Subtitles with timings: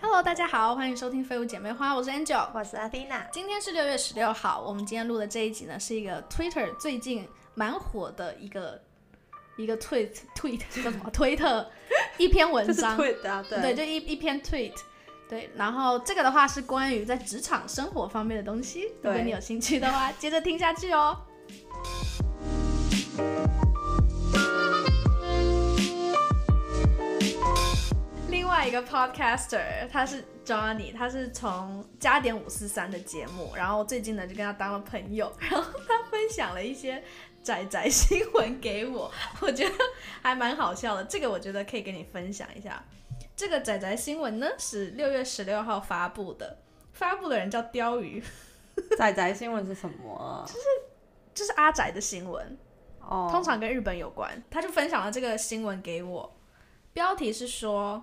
[0.00, 3.28] Hello，大家好，欢迎收听《废物姐妹花》，我是 Angel，我是 Athena。
[3.32, 8.80] 今天是六月十六号，我们今天录的这一集呢，是一个 Twitter 最近蛮火的一个
[9.56, 11.10] 一个 tweet tweet 叫 什么？
[11.12, 11.70] 推特
[12.18, 14.74] 一篇文章，对就一一篇 tweet。
[15.28, 21.16] 对，然后这个的话是关于在职场生活方面的东西，如果你有兴趣的话，接着听下去哦。
[28.72, 37.04] 个 podcaster，他是 Johnny，他是从加点五四三的节目，然后最近呢就跟他当了朋友， 然后他分享了一些
[37.42, 39.74] 仔仔新闻给我， 我觉得
[40.22, 42.82] 还蛮好笑的，这个我觉得可以跟你分享一下。
[43.36, 46.58] 这个仔仔新闻呢是六月十六号发布的，
[46.92, 48.22] 发布的人叫鲷鱼。
[48.96, 50.44] 仔仔新闻是什么？
[50.46, 50.60] 就是
[51.34, 52.58] 就是阿仔的新闻，
[53.00, 54.42] 哦，通常跟日本有关。
[54.50, 56.34] 他就分享了这个新闻给我，
[56.94, 58.02] 标题是说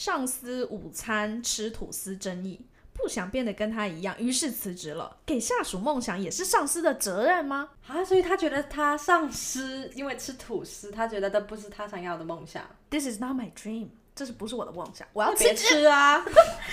[0.00, 2.58] 上司午餐吃吐司争议，
[2.94, 5.18] 不想变得跟他一样，于是辞职了。
[5.26, 7.68] 给下属梦想也是上司的责任吗？
[7.86, 12.64] 啊，所以他觉得他上司因为吃吐司，他觉得这不是他想要的梦想。
[12.88, 13.88] This is not my dream。
[14.14, 15.06] 这是不是我的梦想？
[15.12, 15.56] 我要辞职。
[15.56, 16.24] 吃啊！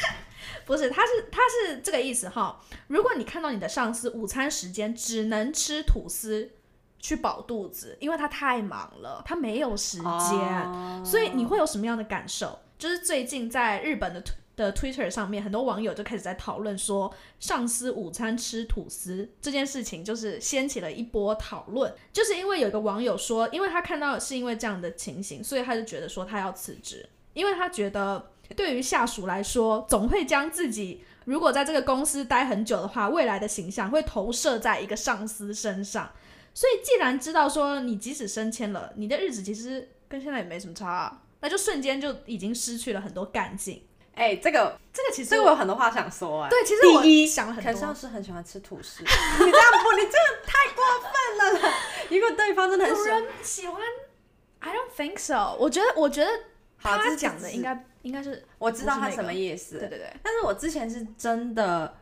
[0.66, 2.61] 不是，他是他是这个意思哈。
[2.88, 6.50] 如果你看到你的上司午餐时间只能吃吐司
[6.98, 12.58] 去饱肚子，因为他太忙了，他没有时间，哦所以你会有什么样的感受？
[12.78, 14.23] 就是最近在日本的
[14.56, 21.94] 的 Twitter 上面，很多网友就开始在讨论说，上司午餐吃吐司这件事情，就是掀起了一波讨论。
[22.11, 36.11] 就是因为有一个网友说，因为他看到是因为这样的情形，所以他就觉得说他要辞职，因为他觉得对于下属来说，总会将自己如果在这个公司待很久的话，未来的形象会投射在一个上司身上。
[36.55, 43.83] 所以，既然知道说你即使升迁了，你的日子其实跟现在也没什么差、那就瞬间就已经失去了很多干劲。
[44.13, 47.93] 哎、这个这个其实这个我有很多话想说哎、对，其实我第一想了很多可上。
[47.93, 49.08] 司很喜欢吃吐司， 你
[49.52, 51.76] 这样不，你这个太过分了啦！
[52.09, 53.81] 如果对方真的很喜欢，喜欢
[54.61, 55.55] ？I don't think so。
[55.59, 56.31] 我觉得，我觉得
[56.81, 61.95] 他讲的应该应该是我知道他什么意思，对对对，但是我之前是真的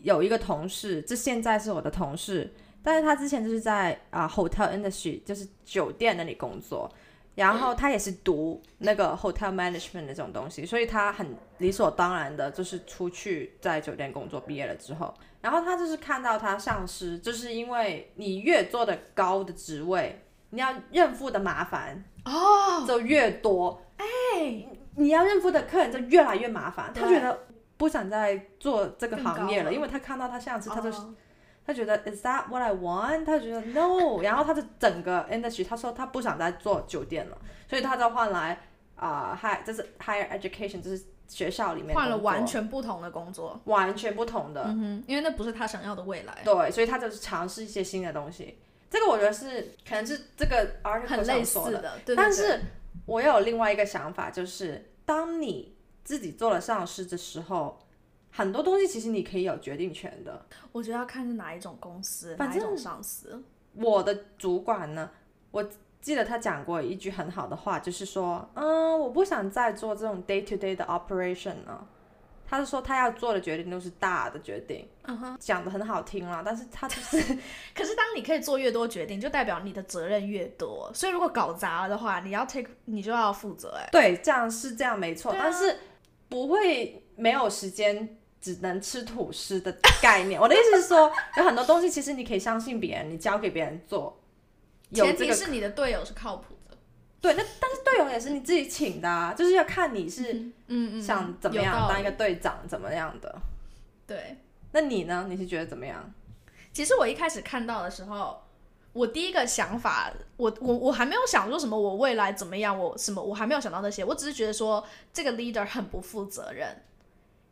[0.00, 6.88] 有一个同事，这现在是我的同事，但是他之前就是在啊、hotel industry，就是酒店那里工作，
[7.34, 24.66] 然后他也是读那个 hotel management 的这种东西，所以他很理所当然的就是出去在酒店工作，毕业了之后，然后他就是看到他上司，就是因为你越做的高的职位，你要认付的麻烦哦，就越多，哎，
[24.96, 27.46] 你要认付的客人就越来越麻烦，他觉得
[27.78, 29.74] 不想再做这个行业了，了。
[29.74, 31.14] 因为他看到他上司，他就、哦
[31.64, 33.24] 他觉得 Is that what I want？
[33.24, 38.58] 他觉得 No，然后他的整个 industry，他说他不想再做酒店了，所以他就换来
[38.96, 43.60] 啊、high，这是 higher education，就是学校里面换了完全不同的工作。
[43.64, 48.58] 完全不同的，嗯哼，因为那不是他想要的未来，对，所以他就是尝试一些新的东西。
[48.90, 51.80] 这个我觉得是可能是这个 article 的，似的。
[52.04, 52.60] 对对对但是
[53.06, 55.74] 我也有另外一个想法，就是当你
[56.04, 57.80] 自己做了上司的时候，
[58.32, 60.44] 很多东西其实你可以有决定权的。
[60.72, 63.44] 我觉得要看是哪一种公司，反哪一种上司。
[63.74, 65.10] 我的主管呢，
[65.50, 65.62] 我
[66.00, 71.86] 记得他讲过一句很好的话，就是说，嗯，我不想再做这种 day to day 的 operation 了。
[72.44, 74.86] 他是说他要做的决定都是大的决定，
[75.38, 77.16] 讲的很好听啦，但是他就是
[77.74, 80.90] 可是当你可以做越多决定，就代表你的责任越多。
[80.92, 83.74] 所以如果搞砸了的话，你要 take，你就要负责。
[83.78, 85.78] 哎，对，这样是这样没错，啊但是
[86.28, 90.38] 不会没有时间只能吃吐司的概念。
[90.38, 94.20] 我的意思是说，有很多东西其实你可以相信别人，你交给别人做，
[94.90, 96.76] 有前提是你的队友是靠谱的。
[97.20, 97.32] 对。
[97.32, 100.32] 那但是队友也是你自己请的啊，就是要看你是
[100.66, 103.40] 嗯嗯，想怎么样当一个队长怎么样的。
[104.06, 104.36] 对。
[104.72, 105.26] 那你呢？
[105.28, 106.12] 你是觉得怎么样？
[106.72, 108.42] 其实我一开始看到的时候，
[108.94, 114.82] 我第一个想法，我我我还没有想说什么，我未来怎么样，我什么我还没有想到那些，我只是觉得说
[115.12, 116.74] 这个 leader 很不负责任，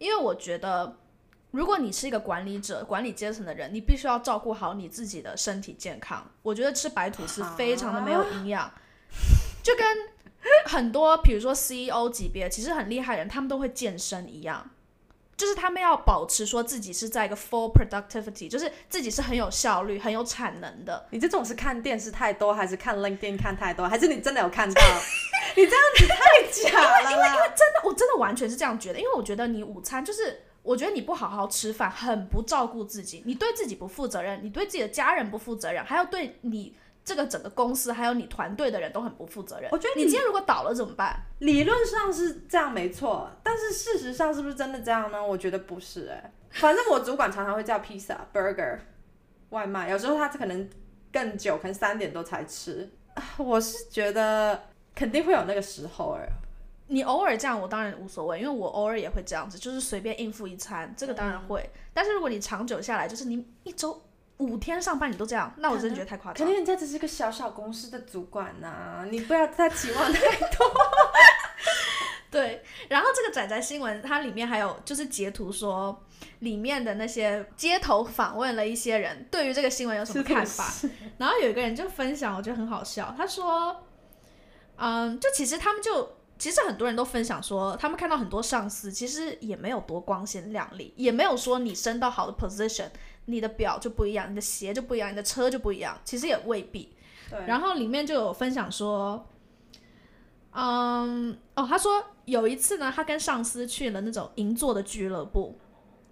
[0.00, 0.96] 因为我觉得。
[1.52, 6.24] 如果你是一个管理者、管理阶层的人，你必须要照顾好你自己的身体健康。
[6.42, 8.72] 我觉得吃白吐司非常的没有营养，
[9.60, 9.84] 就跟
[10.66, 14.70] 很多比如说 CEO 级别其实很厉害的人，他们都会健身一样。
[15.36, 21.08] 就是他们要保持说自己是在一个 full productivity，就是自己是很有效率、很有产能的。
[21.10, 24.80] 你这种是看电视太多，还是看 LinkedIn 看太多，还是你真的有看到？
[25.56, 27.48] 你这样子太假了因，因为因为！
[27.48, 39.68] 真的，我真的完全是这样觉得，因为我觉得你午餐就是，我觉得你不好好吃饭，很不照顾自己，你对自己不负责任，你对自己的家人不负责任，还要对你这个整个公司还有你团队的人都很不负责任。
[39.72, 41.18] 我觉得你今天如果倒了怎么办？
[41.38, 45.24] 理论上是这样没错，但是事实上是不是真的这样呢？
[45.24, 48.78] 我觉得不是哎、反正我主管常常会叫披萨、burger
[49.50, 50.68] 外卖，有时候他可能
[51.12, 52.88] 更久，可能三点多才吃。
[53.14, 54.69] 啊我是觉得
[55.00, 56.28] 肯定会有那个时候哎、
[56.88, 61.70] 你偶尔这样，我当然无所谓，因为我偶尔也会这样子，就是随便应付一餐，这个当然会。
[61.94, 64.02] 但是如果你长久下来，就是你一周
[64.36, 66.36] 五天上班你都这样，那我真的觉得太夸张。
[66.36, 70.70] 肯定人家只是个小小公司的主管呐、你不要再期望太多
[72.30, 76.04] 对，然后这个仔仔新闻它里面还有就是截图说，
[76.40, 80.70] 里面的那些街头访问了一些人，对于这个新闻有什么看法？
[81.16, 83.84] 然后有一个人就分享，我觉得很好笑，他说，
[84.80, 86.16] 嗯，就其实他们就。
[86.40, 92.88] 其实很多人都分享说，他们看到很多上司其实也没有多光鲜亮丽，也没有说你升到好的 position，
[93.26, 96.94] 你的表就不一样，你的鞋就不一样，你的车就不一样，其实也未必。
[97.28, 99.28] 对，然后里面就有分享说，
[100.52, 105.58] 嗯，哦，他说有一次呢，他跟上司去了那种银座的俱乐部，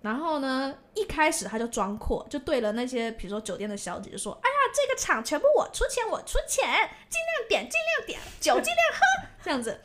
[0.00, 6.67] 然后呢，一开始他就装阔，就对了那些比如说酒店的小姐就说，哎呀，这个场全部我出钱，我出钱，
[7.09, 9.81] 尽量点，尽量点，酒尽量喝，这样子。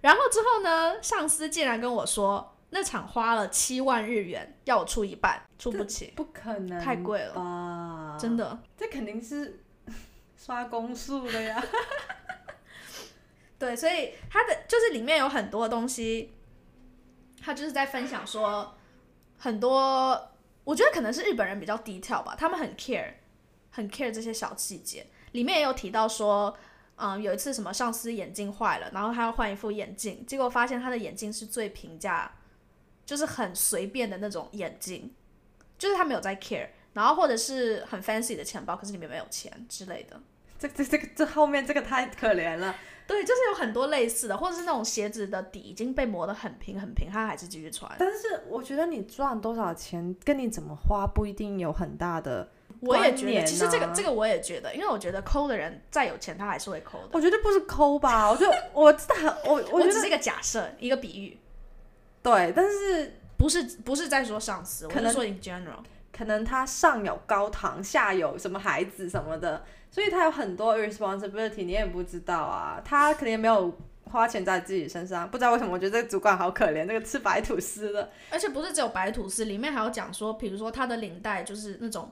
[0.00, 8.16] 然后之后呢，上司竟然跟我说，那场花了七万日元，要我出一半，出不起， 不可能，太贵了吧？
[8.18, 8.58] 真的。
[8.76, 9.64] 这肯定是
[10.36, 11.62] 刷公数的呀。
[13.58, 16.32] 对，所以他的就是里面有很多东西，
[17.42, 18.77] 他就是在分享说
[19.38, 20.30] 很多，
[20.64, 23.14] 我觉得可能是日本人比较低调吧，他们很 care，
[23.70, 25.06] 很 care 这些小细节。
[25.32, 26.56] 里面也有提到说，
[26.96, 32.32] 嗯，有一次什么上司眼镜坏了，然后他要换一副眼镜，结果发现他的眼镜是最平价，
[33.06, 35.14] 就是很随便的那种眼镜，
[35.78, 40.20] 就是他没有在 care，然后或者是很 fancy 的钱包，可是里面没有钱之类的。
[40.58, 42.74] 这这这个这后面这个太可怜了。
[43.08, 47.90] 对，就是有很多类似的，或者是那种鞋子的底已经被磨得很平很平，他还是继续穿。
[47.98, 52.46] 但是我觉得你赚多少钱跟你怎么花不一定有很大的。
[52.80, 57.08] 我也觉得，其实这个啊这个我也觉得，因为我觉得抠的人再有钱，他还是会抠的。
[57.12, 61.38] 我觉得不是抠吧，我觉得 我真的很我我觉得我只是一个假设，一个比喻，
[62.22, 65.78] 对，但是不是不是在说上司，我可能是说 in general。
[66.18, 72.82] 可能他上有高堂，下有什么孩子什么的，所以他有很多 responsibility，你也不知道啊。
[72.84, 73.72] 他肯定也没有
[74.02, 82.10] 花钱在自己身上，不知道为什么，我觉得这个主管好可怜，这个吃白吐司的，而且不是只有白吐司，里面还有讲说，比如说他的领带就是那种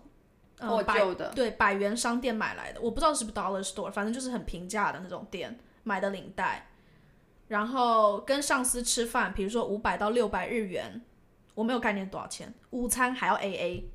[0.56, 1.32] 破旧的。
[1.35, 6.69] 对百元商店买来的，我不知道是不是 Dollar Store，反正就是很平价的那种店买的领带。
[7.49, 11.03] 然后跟上司吃饭，比如说五百到六百日元，
[11.55, 13.91] 我没有概念多少钱，午餐还要 A A。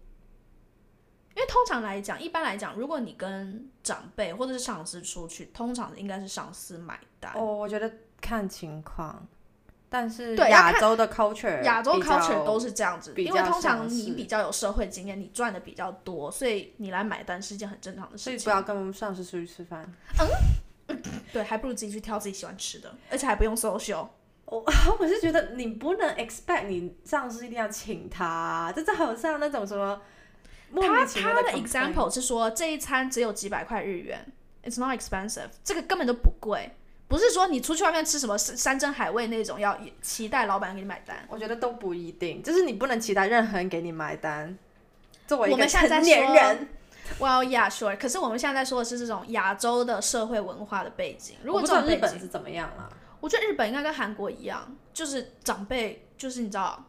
[1.35, 7.31] 因为通常来讲，一般来讲，如果你跟长辈或者是上司出去，通常应该是上司买单。
[7.35, 9.25] 哦，我觉得看情况，
[9.89, 18.39] 但是对亚洲的 culture，亚洲 culture 都是这样子，因为通常你比较有社会经验，你赚的比较多，所以你来买单是一件很正常的事情。
[18.39, 19.89] 所以不要跟上司出去吃饭。
[20.19, 20.97] 嗯
[21.31, 24.05] 对，还不如自己去挑自己喜欢吃的，而且还不用 social。
[24.45, 24.61] 我
[24.99, 30.01] 我是觉得你不能 expect 你上司一定要请他，这就好像那种什么莫
[30.75, 34.25] 他他的 example 是说这一餐只有几百块日元
[34.63, 36.71] ，it's not expensive，这个根本就不贵。
[37.07, 41.17] 不是说你出去外面吃什么山山珍海味那种，要期待老板给你买单。
[41.27, 44.57] 我觉得都不一定，就是你不能期待任何人给你买单。
[45.27, 46.67] 作为一个我们现在在成年说人
[47.19, 47.97] ，Well, yeah, sure。
[47.97, 51.35] 可是我们现在在说的是这种亚洲的社会文化的背景。
[51.43, 52.89] 如果我不知道这种，日本是怎么样啦。
[53.19, 56.85] 我觉得日本应该跟韩国一样，就是长辈，就是你知道，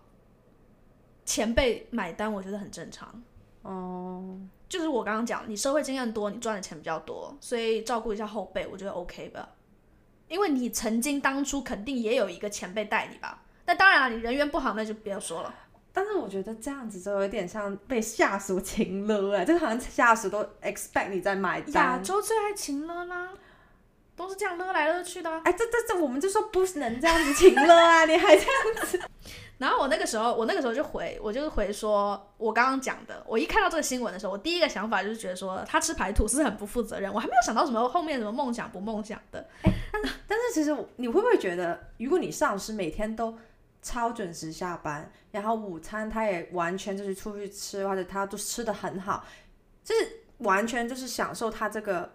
[1.26, 3.22] 前辈买单，我觉得很正常。
[3.62, 4.38] 哦，
[4.68, 9.48] 就是我刚刚讲，你社会经验多，你赚的钱比较多，所以照顾一下后辈，我觉得 OK 吧。
[10.28, 13.42] 因为你曾经当初肯定也有一个前辈带你吧。
[13.66, 15.54] 那当然了，你人缘不好，那就不要说了。
[15.92, 22.02] 但是我觉得这样子就有点像被下属情了哎，就好像下属都 expect 你在买亚单。
[22.02, 23.28] 洲最爱情勒啦，
[24.16, 28.04] 都是这样勒来勒去的啊、哎，这这这，我们就说不能这样子情了啊！
[28.06, 29.00] 你还这样
[29.62, 39.46] 然后我那个时候，我那个时候就回，我就回说，我刚刚讲的，我一看到这个新闻的时候，我第一个想法就是觉得说，他吃排吐是很不负责任，我还没有想到什么后面什么梦想不梦想的。
[40.26, 43.38] 但是其实你会不会觉得，如果你上司每天都
[43.82, 49.24] 超准时下班，然后午餐他也完全就是出去吃，或者他都吃的很好，
[49.84, 52.12] 就是完全就是享受他这个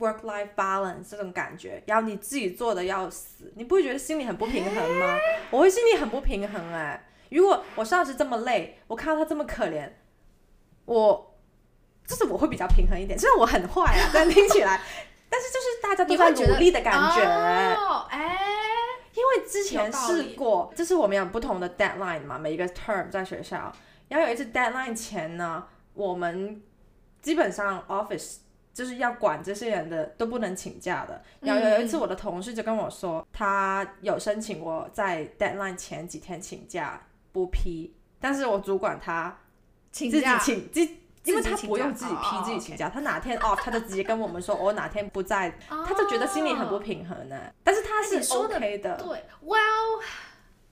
[0.00, 5.16] work life balance 这种感觉，然后你自己做的要死，你不会觉得心里很不平衡吗？
[5.52, 9.88] 我会心里很不平衡哎、如果我上司这么累，我看到他这么可怜，
[10.86, 11.36] 我
[12.06, 13.16] 就是我会比较平衡一点。
[13.18, 14.80] 虽然我很坏啊，但听起来，
[15.30, 17.22] 但是就是大家都在努力的感觉。
[17.22, 18.36] 哦，哎，
[19.14, 23.72] 因为之前试过，就是我们有不同的 deadline 嘛，每一个 term 在学校，
[24.08, 25.64] 然后有一次 deadline 前呢，
[25.94, 26.60] 我们
[27.22, 28.38] 基本上 office
[28.72, 31.22] 就是要管这些人的都不能请假的。
[31.40, 37.00] 然后有一次我的同事就跟我说，他有申请我在 deadline 前几天请假
[37.32, 39.38] 不批，但是我主管他
[39.90, 40.88] 自己请假，请自。
[41.22, 47.38] 因为他不用自己批哦自己请假，他哪天 off 他就直接跟我们说我哪天不在，他就觉得心里很不平衡呢。
[47.62, 50.02] 但是他是 OK 的，对，Well，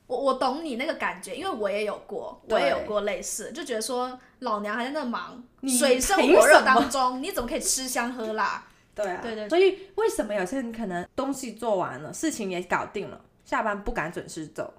[0.08, 8.64] 我我懂你那个感觉，因为我也有过，我也有过类似，就觉得说老娘还在那忙，你水深凭火热当中，你怎么可以吃香喝辣？
[8.96, 14.72] 对啊，对对所以为什么有些人可能东西做完了，事情也搞定了，下班不敢准时走，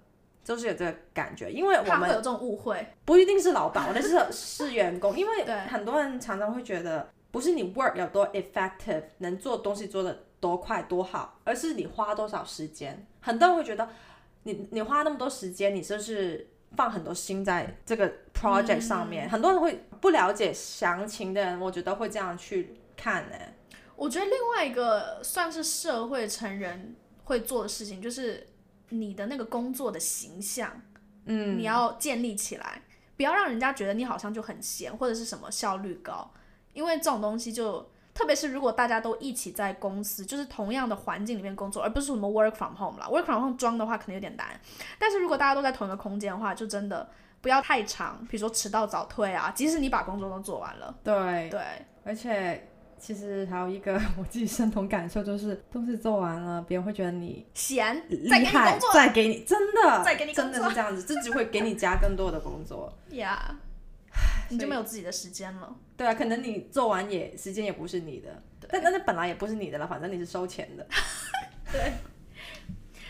[0.43, 1.49] 就是有这个感觉。
[1.51, 2.85] 因为我们会有这种误会。
[3.05, 13.05] 不一定是老板，我的是 是员工，因为很多人常常会觉得，不是你 work 有多 effective，能做东西做的多快多好，而是你花多少时间。
[13.21, 13.87] 很多人会觉得，
[14.43, 19.27] 你你花那么多时间，你就是放很多心在这个 project 上面。
[19.27, 23.35] 嗯很多人会不了解详情的人，我觉得会这样去看呢、
[23.95, 28.47] 我觉得另外一个算是社会成人会做的事情，就是
[28.89, 30.81] 你的那个工作的形象，
[31.25, 32.81] 嗯，你要建立起来，
[33.17, 36.31] 不要让人家觉得你好像就很闲或者是什么效率高，
[36.73, 37.89] 因为这种东西就。
[38.13, 43.07] 特别是如果大家都一起在公司，就是同样的环境里面工作，而不是什么 work from home 啦。
[43.07, 44.47] work from home 装的话可能有点难，
[44.97, 47.09] 但是如果大家都在同一个空间的话，就真的
[47.41, 49.51] 不要太长，比如说迟到早退啊。
[49.55, 51.61] 即使你把工作都做完了，对，对，
[52.03, 52.67] 而且
[52.99, 62.91] 其实还有一个我自己深同感受，就是东西做完了，别人会觉得你闲厉再给你害再给你，真的，再给你真的是这样子，自己会给你加更多的工作。
[63.09, 63.37] Yeah，
[64.49, 65.73] 你就没有自己的时间了。
[65.99, 70.87] 对啊，可能你做完也时间也不是你的，但但是本来也不是你的了，反正你是收钱的。
[71.73, 71.91] 对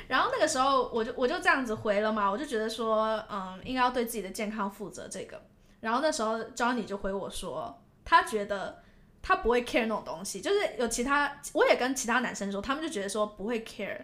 [0.07, 5.39] 然后那个时候我就我就这样子回了嘛，我就觉得说，嗯，应该要对自己的健康负责这个。
[5.81, 8.81] 然后那时候 Johnny 就回我说，他觉得
[9.21, 13.97] 他不会 care 那种东西，就是有其他，我也跟其他男生说，他们就觉得说不会 care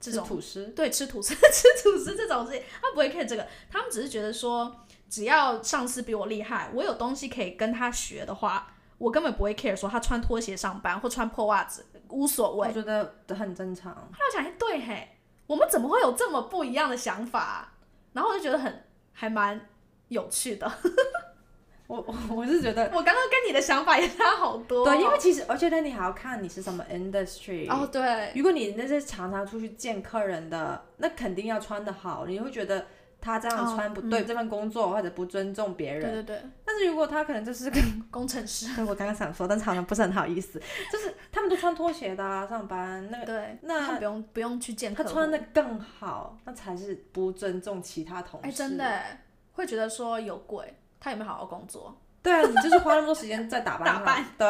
[0.00, 4.74] 这种吐司，对吃吐司 吃吐司这种事情，他不会 care 这个，他们只是觉得说，
[5.12, 8.66] 只要上司比我厉害，我有东西可以跟他学的话，
[8.96, 12.72] 我根本不会 care 说他穿拖鞋上班或穿破袜子无所谓我。
[12.72, 13.92] 觉得很正常。
[13.94, 15.06] 后来我想，哎，对嘿，
[15.46, 17.72] 我们怎么会有这么不一样的想法啊、
[18.14, 19.60] 然后我就觉得很还蛮
[20.08, 20.66] 有趣的。
[21.88, 27.70] 我我 我是觉得，我刚刚跟你的想法也差好多哦、对，因为其实我觉得你还要看你是什么 industry。
[27.70, 32.86] 哦，对，如果你那些常常出去见客人的，那肯定要穿的好，你会觉得
[33.22, 36.02] 他这样哦穿不对、这份工作或者不尊重别人。
[36.02, 40.60] 对对对，但是如果他可能就是个， 工程师，对我刚刚想说，但是好像不是很好意思，
[40.92, 48.48] 就是他们都穿拖鞋的、啊、上班，那个对，那他不用不用去见他穿的更好，那才是不尊重其他同事。
[48.48, 51.96] 哎，真的哎会觉得说有鬼，他有没有好好工作？
[52.22, 54.46] 对啊，你就是花那么多时间在打扮 打扮对，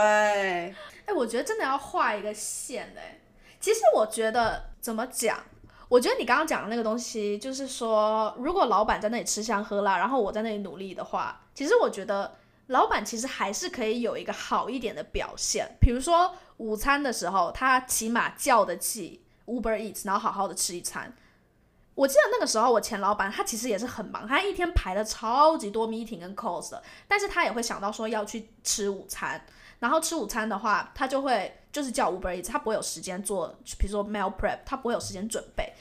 [1.07, 3.21] 哎，我觉得真的要画一个线嘞。
[3.61, 5.39] 其实我觉得怎么讲？
[5.93, 12.35] 我觉得你刚刚讲的那个东西，就是说，如果老板在那里吃香喝辣，然后我在那里努力的话，其实我觉得
[12.69, 15.77] 老板其实还是可以有一个好一点的表现。
[15.79, 21.15] 比如说午餐的时候，他起码叫得起 Uber Eats，然后好好的吃一餐。
[21.95, 29.45] 我记得那个时候，我前老板他其实也是很忙，他一天排了超级多 meeting 跟 calls 的，但是他也会想到说要去吃午餐，
[29.83, 33.49] 然后吃午餐的话，他就会就是叫 Uber Eats，他不会有时间做，
[33.81, 35.73] 比如说 meal prep，他不会有时间准备。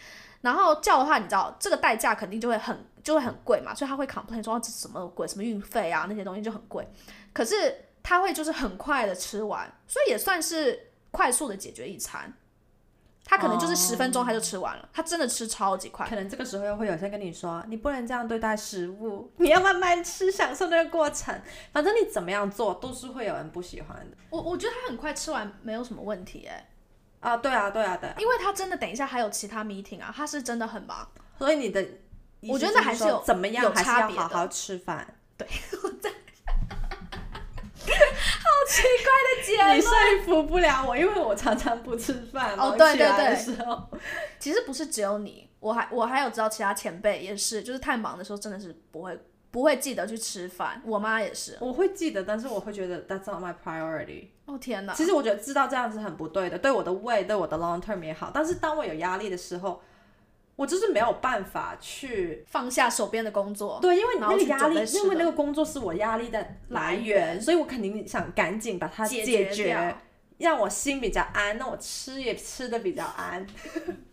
[0.42, 6.88] 然后叫的话，你知道这个代价肯定就会很就会很贵嘛，所以他会 complain 说、这什么贵，什么运费啊那些东西就很贵。
[7.32, 12.34] 可是他会就是很快的吃完，所以也算是快速的解决一餐。
[13.32, 16.06] 他可能就是十分钟他就吃完了，他真的吃超级快。
[16.06, 21.34] 可能这个时候又会有些人跟你说，你不能这样对待食物，你要慢慢吃，享受那个过程。
[21.72, 24.18] 反正你怎么样做，都是会有人不喜欢的。
[24.32, 26.70] 我我觉得他很快吃完没有什么问题哎，
[27.22, 28.16] 啊，对啊，对啊，对啊。
[28.20, 31.08] 因为他真的等一下还有其他 meeting 啊，他是真的很忙。
[31.40, 31.82] 所以你的，
[32.50, 35.08] 我觉得还是有怎么样，有还是差别的要好好吃饭。
[39.44, 39.92] 结你说
[40.26, 42.56] 服不了我，因为我常常不吃饭。
[42.58, 43.90] 哦对对对时候，
[44.40, 50.82] 其实不是只有你，我还我还有知道其他前辈也是，就是太忙的时候真的是不会不会记得去吃饭。
[50.86, 51.58] 我妈也是。
[51.60, 54.28] 我会记得，但是我会觉得 that's not my priority。
[54.46, 54.94] 哦天哪！
[54.94, 58.32] 其实我觉得知道这样子很不对的，对我的胃，对我的 long term 也好。
[58.34, 59.82] 但是当我有压力的时候，
[60.62, 69.96] 我就是没有办法去放下手边的工作，对，因为那个压力，因为那个工作是我压力的来来源，所以我肯定想赶紧把它解解决
[70.38, 73.44] 让我心比较安，那我吃也吃的比较安。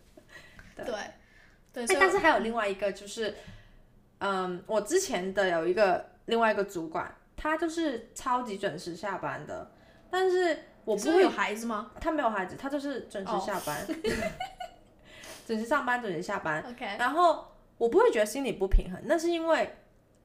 [0.75, 0.85] 对。
[1.71, 3.35] 对对，哎但是还有另外一个就是，
[4.17, 9.71] 嗯，我之前的有一个另外一个主管，他就是超级准时下班的，
[10.09, 11.91] 但是我不会有孩子吗？
[12.01, 13.43] 他没有孩子，他就是准时哦。
[13.45, 13.85] 下班，
[15.49, 16.63] 准时上班，准时下班。
[16.69, 17.43] ？OK，然后
[17.79, 19.75] 我不会觉得心里不平衡，那是因为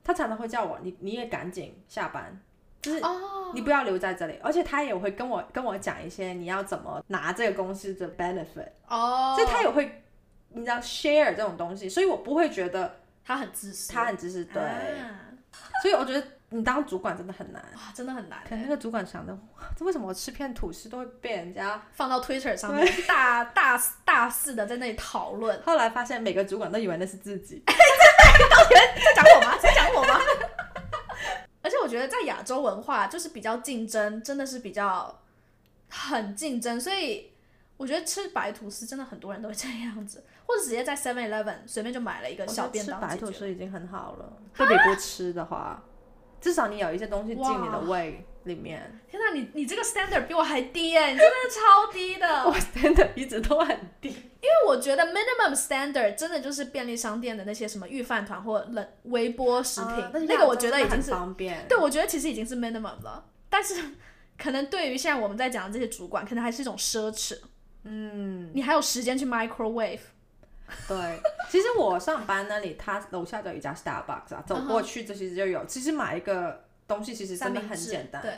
[0.05, 2.39] 他常常会叫我，你你也赶紧下班，
[2.83, 10.03] 就是哦，你不要留在这里，而且他也会跟我跟我讲一些你要怎么拿这个公司的 benefit，、哦，所以他也会
[10.51, 15.21] 你知道 share 这种东西，所以我不会觉得他很自私，他很自私，对，啊。
[15.81, 17.61] 所以我觉得你当主管真的很难。
[17.75, 19.37] 哇，真的很难欸，可能那个主管想的，
[19.77, 21.83] 这为什么我吃片吐司都会被人家？
[21.93, 27.61] 放到 Twitter 上面大大大肆的在那里讨论，后来发现每个主管都以为那是自己。
[27.67, 27.75] 到
[28.69, 29.59] 底在讲我吗？
[29.61, 30.21] 在讲我吗？
[31.61, 35.21] 而且我觉得在亚洲文化就是比较竞争，真的是比较
[35.89, 37.33] 很竞争，所以
[37.77, 43.33] 我觉得吃白吐司真的很多人都会这样子，或者直接在 Seven Eleven 随便就买了一个小便吃白吐。
[43.33, 45.83] 司已经很好了，对比不吃的话，
[46.45, 49.01] 至少你有一些东西进你的胃里面。
[49.11, 52.27] 天哪，你你这个 standard 比我还低耶，你真的超低的。
[52.45, 54.11] 我 standard 一直都很低。
[54.11, 61.67] 因为我觉得 minimum standard 真的就是便利商店的那些什么预饭团或冷微波食品，啊那个我觉得已经是方便。
[61.67, 63.75] 对，我觉得其实已经是 minimum 了，但是
[64.37, 67.39] 可能对于现在我们在讲的这些主管，可能还是一种奢侈。
[67.85, 70.01] 嗯，你还有时间去 microwave，
[70.89, 71.21] 对。
[71.51, 75.65] 其实我上班那里，他楼下就有一家 Starbucks 啊，走过去这其实就有。
[75.67, 78.21] 其实买一个东西其实真的很简单。
[78.23, 78.33] 对，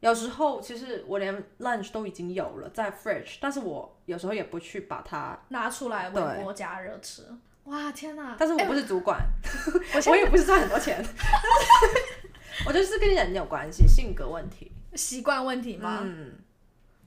[0.00, 5.38] 有时候其实我连 lunch 都已经有了在 fridge，但是我有时候也不去把它。
[5.48, 7.24] 拿出来微波加热吃。
[7.64, 8.34] 哇，天哪！
[8.38, 9.20] 但是我不是主管，
[9.94, 11.04] 我我也不是赚很多钱。
[12.66, 14.72] 我觉得是跟人有关系，性格问题。
[14.94, 16.00] 习惯问题吗？
[16.02, 16.32] 嗯，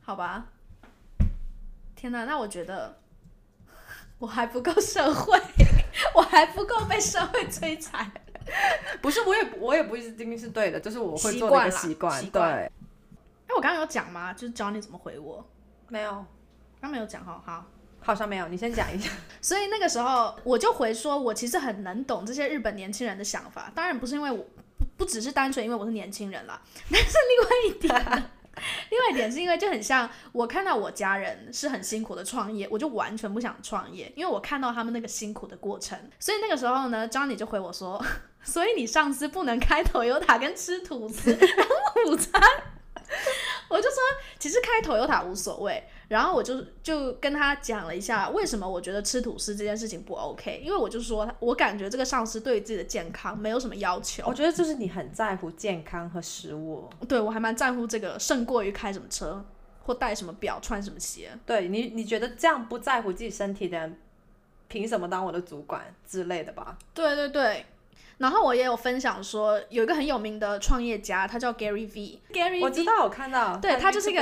[0.02, 0.46] 好吧。
[1.96, 2.96] 天哪，那我觉得
[4.22, 5.36] 我还不够社会，
[6.14, 8.10] 我还不够被社会摧残。
[9.02, 12.54] 不是，我也我也不一定是对的，就是我会做的一习惯习惯。
[12.54, 12.72] 对，哎，
[13.56, 14.32] 我刚刚有讲吗？
[14.32, 15.44] 就是教你怎么回我，
[15.88, 17.42] 没有，刚刚没有讲哈。
[17.44, 17.66] 好，
[18.00, 18.48] 好像没有。
[18.48, 19.10] 你先讲一下。
[19.42, 23.72] 所以那个时候我就回说，我其实很能懂这些日本年轻人的想法。
[23.74, 24.46] 当然不是因为我
[24.78, 28.30] 不不只是单纯因为我是年轻人啦，但是另外一点，
[28.90, 35.98] 另外一点是因为就很像我看到我家人是很辛苦的创业，我就完全不想创业，因为我看到他们那个辛苦的过程。
[36.20, 38.04] 所以那个时候呢，Johnny 就回我说，
[38.44, 42.42] 所以你上司不能开头油塔跟吃土司当午餐。
[43.68, 43.98] 我就说，
[44.40, 56.90] 其实开头油塔无所谓，然后我就就跟他讲了一下为什么我觉得吃吐司这件事情不 OK，因为我就说我感觉这个上司对自己的健康没有什么要求我，觉得就是你很在乎健康和食物。
[57.08, 59.42] 对我还蛮在乎这个，胜过于开什么车
[59.84, 61.32] 或戴什么表、穿什么鞋。
[61.46, 63.98] 对你，你觉得这样不在乎自己身体的人，
[64.68, 66.78] 凭什么当我的主管之类的吧？
[66.94, 67.66] 对对对。
[68.22, 72.22] 然后我也有分享说，有一个很有名的创业家，他叫 Gary V。
[72.32, 74.22] Gary 我知道，我看到，对他就是一个。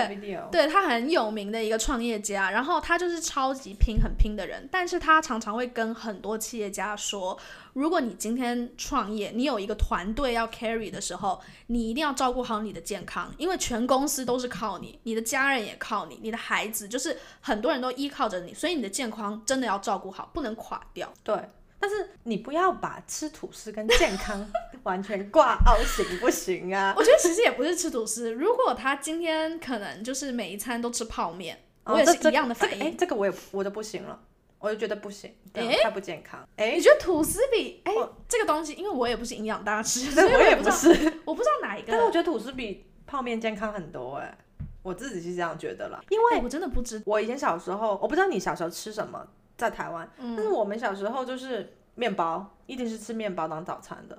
[0.50, 7.38] 对他很有名的一个创业家，然后他就是超级拼、很拼的人，但是他常常会跟很多企业家说，
[7.74, 21.12] 如果你今天创业，你有一个团队要 carry 的时候，你一定要照顾好你的健康，因为全公司都是靠你，你的家人也靠你，你的孩子就是很多人都依靠着你，所以你的健康真的要照顾好，不能垮掉。
[21.24, 21.36] 对，
[21.80, 24.46] 但是你不要把吃吐司跟健康
[24.84, 26.94] 完全挂钩，行不行啊？
[26.98, 32.96] 我觉得其实也不是吃吐司，如果他今天可能就是每一餐都吃泡面，我也是一样的反应。
[32.98, 34.20] 这个我也我就不行了，
[34.60, 36.46] 我就觉得不行，这样诶太不健康。
[36.58, 40.90] 哎、你觉得吐司比哎、我这个东西，因为我也不是营养大师， 所以我也不是，
[41.26, 41.88] 我不知道哪一个。
[41.90, 44.38] 但是我觉得吐司比泡面健康很多哎、
[44.82, 46.02] 我自己是这样觉得啦。
[46.10, 49.26] 因为哎我真的不知，我以前小时候，我不知道你小时候吃什么，
[49.60, 54.18] 在台湾，嗯但是我们小时候就是面包，一定是吃面包当早餐的，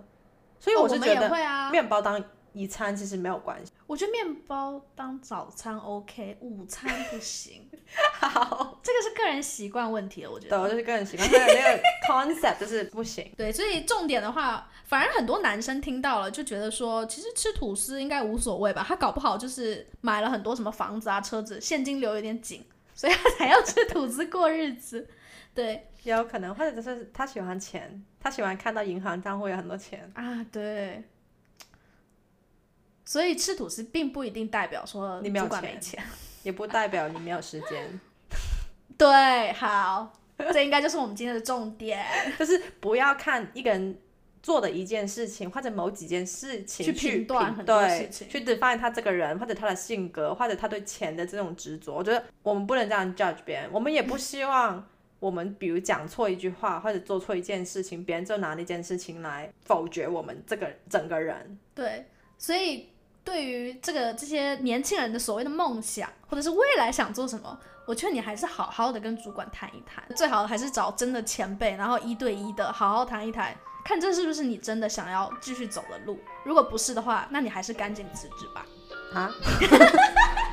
[0.58, 1.30] 所以我是觉得。
[1.72, 2.22] 面包当
[2.52, 3.72] 一餐其实没有关系。
[3.86, 7.70] 我觉得面包当早餐 OK，午餐不行，
[8.20, 10.70] 好，这个是个人习惯问题了，我觉得对。
[10.70, 13.32] 就是个人习惯，还有那个 concept 就是不行。
[13.34, 18.84] 对，所以重点的话，反而很多男生听到了就觉得说，其实吃吐司应该无所谓吧？
[18.86, 25.08] 他搞不好就是买了很多什么房子啊、车子，现金流有点紧，所以他才要吃吐司过日子。
[25.54, 30.10] 对也有可能，或者就是他喜欢钱，他喜欢看到银行账户有很多钱。
[30.14, 31.04] 啊，对。
[33.04, 36.04] 所以吃吐司并不一定代表说你没有管钱没钱。
[36.44, 38.00] 也不代表你没有时间。
[38.96, 40.12] 对，好，
[40.52, 42.06] 这应该就是我们今天的重点，
[42.38, 43.98] 就是不要看一个人
[44.42, 51.94] 做的一件事情或者某几件事情去去评断很多对事情去 define 他这个人或者他的性格或者他对钱的这种执着。
[51.94, 54.88] 我觉得我们不能这样 judge 别人，我们也不希望
[55.20, 61.58] 我们比如讲错一句话或者做错一件事情，别人就拿那件事情来否决我们这个整个人。
[61.74, 62.06] 对，
[62.38, 62.88] 所以
[63.22, 73.54] 对于这个这些年轻人的所谓的梦想，或者是未来想做什么，我劝你还是好好的跟主管谈一谈，最好还是找真的前辈，然后一对一的好好谈一谈，
[73.84, 76.18] 看这是不是你真的想要继续走的路。
[76.44, 78.64] 如果不是的话，那你还是赶紧辞职吧。
[79.12, 79.30] 啊，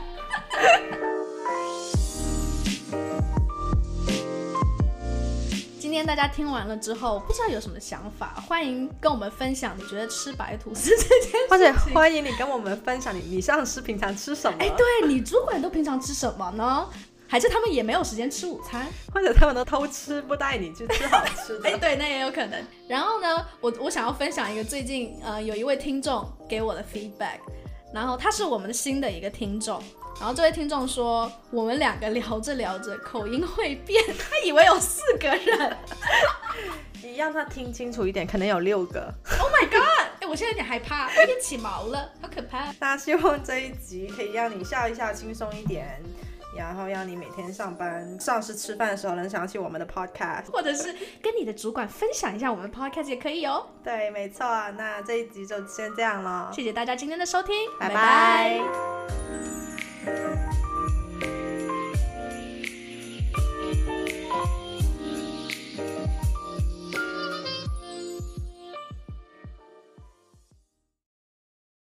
[5.97, 11.93] 天大家听完了之后，不知道有什么想法，欢迎跟我们分享你觉得吃白吐司这件或者事情。
[11.95, 16.87] 欢迎你跟我们分享你你上司平常吃什么，哎，对你主管都平常吃什么呢？
[17.27, 18.87] 还是他们也没有时间吃午餐？
[19.11, 21.79] 或者他们都偷吃不带你去吃好吃的 哎，的。
[21.79, 22.63] 对，那也有可能。
[22.87, 27.39] 然后呢，我我想要分享一个最近呃有一位听众给我的 feedback，
[27.93, 29.81] 然后他是我们新的一个听众，
[30.19, 35.77] 然后这位听众说我们两个聊着聊着口音会变，他以为有四个人。
[37.03, 39.13] 你让他听清楚一点，可能有六个。
[39.39, 40.07] Oh my god！
[40.19, 42.73] 哎，我现在有点害怕，有点起毛了，好可怕。
[42.79, 46.01] 那希望这一集可以让你笑一笑，轻松一点，
[46.57, 50.51] 然后让你每天上班、上司吃饭的时候能想起我们的 podcast。
[50.51, 53.65] 或者是跟你的主管分享一下我们 podcast 也可以哦。
[53.83, 54.45] 对，没错。
[54.71, 58.59] 那这一集就先这样了，谢谢大家今天的收听，拜拜